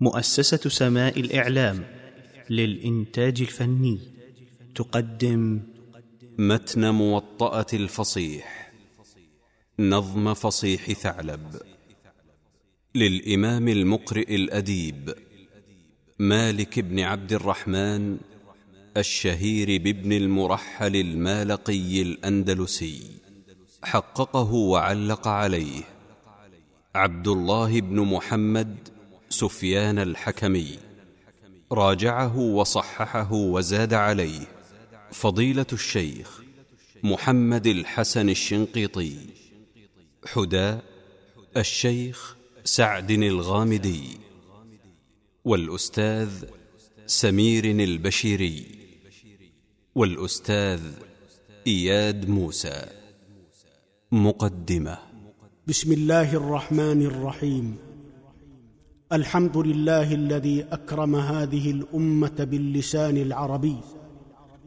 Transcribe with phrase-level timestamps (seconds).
[0.00, 1.84] مؤسسة سماء الإعلام
[2.50, 3.98] للإنتاج الفني.
[4.74, 5.60] تقدم
[6.38, 8.72] متن موطأة الفصيح.
[9.78, 11.60] نظم فصيح ثعلب.
[12.94, 15.14] للإمام المقرئ الأديب
[16.18, 18.18] مالك بن عبد الرحمن
[18.96, 23.00] الشهير بابن المرحل المالقي الأندلسي.
[23.82, 25.82] حققه وعلق عليه
[26.94, 28.97] عبد الله بن محمد
[29.30, 30.78] سفيان الحكمي.
[31.72, 34.40] راجعه وصححه وزاد عليه.
[35.12, 36.42] فضيلة الشيخ
[37.02, 39.16] محمد الحسن الشنقيطي.
[40.26, 40.84] حداء
[41.56, 44.02] الشيخ سعد الغامدي.
[45.44, 46.44] والأستاذ
[47.06, 48.64] سمير البشيري.
[49.94, 50.80] والأستاذ
[51.66, 52.86] إياد موسى.
[54.12, 54.98] مقدمة.
[55.66, 57.87] بسم الله الرحمن الرحيم.
[59.12, 63.76] الحمد لله الذي أكرم هذه الأمة باللسان العربي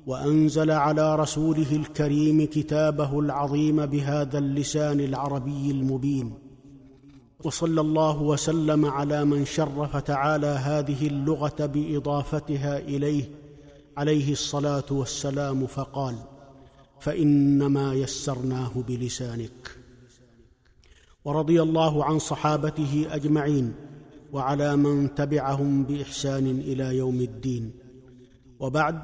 [0.08, 6.34] وأنزل على رسوله الكريم كتابه العظيم بهذا اللسان العربي المبين.
[7.44, 13.24] وصلى الله وسلم على من شرف تعالى هذه اللغة بإضافتها إليه
[13.98, 16.16] عليه الصلاة والسلام فقال
[17.00, 19.78] فإنما يسرناه بلسانك.
[21.26, 23.91] ورضي الله عن صحابته أجمعين.
[24.32, 27.72] وعلى من تبعهم بإحسان إلى يوم الدين.
[28.60, 29.02] وبعد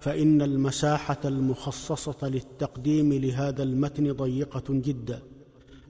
[0.00, 5.22] فإن المساحة المخصصة للتقديم لهذا المتن ضيقة جدا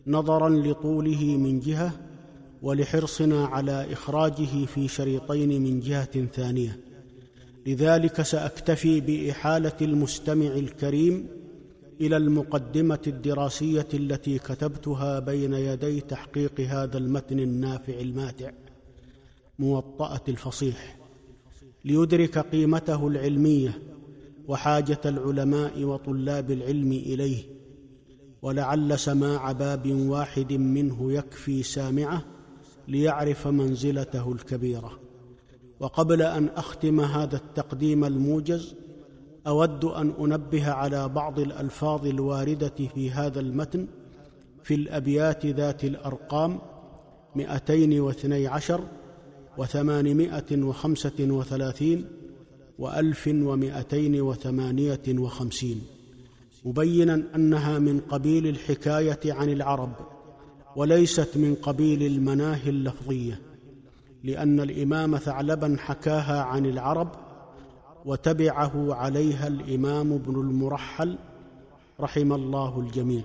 [0.06, 1.92] نظرا لطوله من جهة
[2.62, 6.80] ولحرصنا على إخراجه في شريطين من جهة ثانية.
[7.66, 11.28] لذلك سأكتفي بإحالة المستمع الكريم
[12.00, 18.50] إلى المقدمة الدراسية التي كتبتها بين يدي تحقيق هذا المتن النافع الماتع
[19.58, 20.98] موطأة الفصيح
[21.84, 23.78] ليدرك قيمته العلمية
[24.48, 27.42] وحاجة العلماء وطلاب العلم إليه
[28.42, 32.24] ولعل سماع باب واحد منه يكفي سامعه
[32.89, 34.98] ليعرف منزلته الكبيرة.
[35.80, 38.74] وقبل أن أختم هذا التقديم الموجز
[39.48, 43.86] أود أن أنبه على بعض الألفاظ الواردة في هذا المتن
[44.64, 46.59] في الأبيات ذات الأرقام
[47.36, 48.81] مئتين واثني عشر
[49.59, 52.05] وثمانمائة وخمسة وثلاثين
[52.79, 55.83] وألف ومئتين وثمانية وخمسين
[56.65, 59.92] مبينا أنها من قبيل الحكاية عن العرب
[60.77, 63.41] وليست من قبيل المناهي اللفظية
[64.25, 67.27] لأن الإمام ثعلبا حكاها عن العرب
[68.08, 71.19] وتبعه عليها الإمام ابن المرحل
[72.01, 73.23] رحم الله الجميع.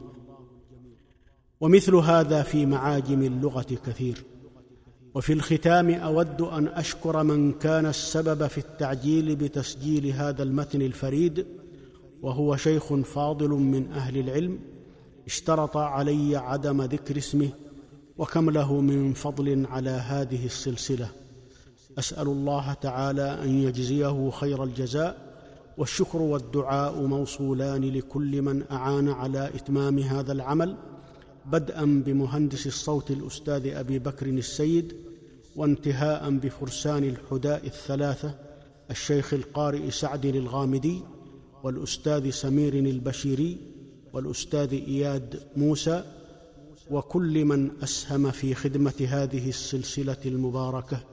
[1.62, 4.24] ومثل هذا في معاجم اللغة كثير.
[5.16, 11.46] وفي الختام أود أن أشكر من كان السبب في التعجيل بتسجيل هذا المتن الفريد
[12.22, 14.60] وهو شيخ فاضل من أهل العلم
[15.26, 17.50] اشترط علي عدم ذكر اسمه
[18.18, 21.23] وكم له من فضل على هذه السلسلة.
[22.00, 25.18] أسأل الله تعالى أن يجزيه خير الجزاء
[25.78, 30.76] والشكر والدعاء موصولان لكل من أعان على إتمام هذا العمل
[31.46, 34.96] بدءا بمهندس الصوت الأستاذ أبي بكر السيد
[35.56, 38.36] وانتهاء بفرسان الحداء الثلاثة
[38.92, 41.02] الشيخ القارئ سعد الغامدي
[41.64, 43.58] والأستاذ سمير البشيري
[44.14, 46.04] والأستاذ إياد موسى
[46.92, 51.13] وكل من أسهم في خدمة هذه السلسلة المباركة.